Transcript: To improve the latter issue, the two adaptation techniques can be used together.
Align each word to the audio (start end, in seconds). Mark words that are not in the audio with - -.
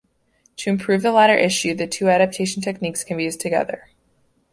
To 0.57 0.71
improve 0.71 1.03
the 1.03 1.11
latter 1.11 1.37
issue, 1.37 1.75
the 1.75 1.85
two 1.85 2.09
adaptation 2.09 2.63
techniques 2.63 3.03
can 3.03 3.17
be 3.17 3.25
used 3.25 3.39
together. 3.39 3.89